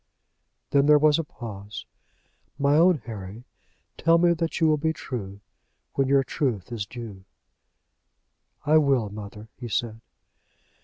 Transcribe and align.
Then 0.71 0.87
there 0.87 0.97
was 0.97 1.19
a 1.19 1.23
pause. 1.23 1.85
"My 2.57 2.75
own 2.75 3.03
Harry, 3.05 3.43
tell 3.99 4.17
me 4.17 4.33
that 4.33 4.59
you 4.59 4.65
will 4.65 4.79
be 4.79 4.93
true 4.93 5.41
where 5.93 6.07
your 6.07 6.23
truth 6.23 6.71
is 6.71 6.87
due." 6.87 7.23
"I 8.65 8.79
will, 8.79 9.09
mother," 9.11 9.47
he 9.59 9.67
said. 9.67 10.01